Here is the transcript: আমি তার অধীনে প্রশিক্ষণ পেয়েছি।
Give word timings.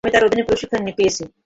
আমি 0.03 0.13
তার 0.13 0.25
অধীনে 0.27 0.47
প্রশিক্ষণ 0.49 0.81
পেয়েছি। 0.97 1.23